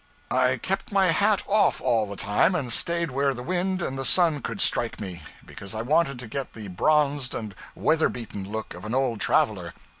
I 0.31 0.57
kept 0.57 0.91
my 0.91 1.09
hat 1.09 1.43
off 1.45 1.79
all 1.79 2.07
the 2.09 2.15
time, 2.15 2.55
and 2.55 2.73
stayed 2.73 3.11
where 3.11 3.35
the 3.35 3.43
wind 3.43 3.83
and 3.83 3.99
the 3.99 4.03
sun 4.03 4.41
could 4.41 4.59
strike 4.59 4.99
me, 4.99 5.21
because 5.45 5.75
I 5.75 5.83
wanted 5.83 6.17
to 6.21 6.27
get 6.27 6.53
the 6.53 6.69
bronzed 6.69 7.35
and 7.35 7.53
weather 7.75 8.09
beaten 8.09 8.51
look 8.51 8.73
of 8.73 8.83
an 8.83 8.95
old 8.95 9.21
traveler. 9.21 9.75